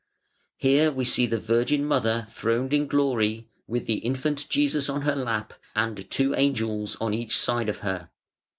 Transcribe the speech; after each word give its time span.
Here 0.57 0.91
we 0.91 1.05
see 1.05 1.27
the 1.27 1.37
Virgin 1.37 1.85
mother 1.85 2.25
throned 2.31 2.73
in 2.73 2.87
glory 2.87 3.49
with 3.67 3.85
the 3.85 3.97
infant 3.99 4.49
Jesus 4.49 4.89
on 4.89 5.01
her 5.03 5.15
lap, 5.15 5.53
and 5.75 6.09
two 6.09 6.33
angels 6.33 6.97
on 6.99 7.13
each 7.13 7.37
side 7.37 7.69
of 7.69 7.81
her. 7.85 8.09